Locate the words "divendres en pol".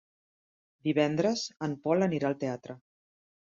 0.89-2.09